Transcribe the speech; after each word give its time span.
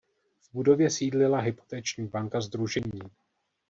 V 0.41 0.49
budově 0.53 0.89
sídlila 0.89 1.39
hypoteční 1.39 2.07
banka 2.07 2.41
sdružení. 2.41 3.01